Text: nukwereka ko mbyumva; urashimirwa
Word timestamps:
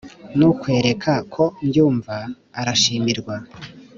nukwereka 0.37 1.13
ko 1.33 1.43
mbyumva; 1.63 2.15
urashimirwa 2.59 3.35